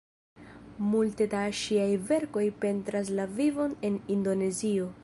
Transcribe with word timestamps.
Multe 0.93 1.27
da 1.33 1.41
ŝiaj 1.59 1.87
verkoj 2.09 2.47
pentras 2.65 3.13
la 3.21 3.31
vivon 3.39 3.79
en 3.91 4.03
Indonezio. 4.19 4.95